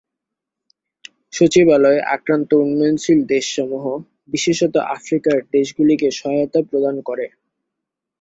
[1.33, 3.85] সচিবালয় আক্রান্ত উন্নয়নশীল দেশসমূহ,
[4.27, 7.25] বিশেষত আফ্রিকার দেশগুলিকে সহায়তা প্রদান করে।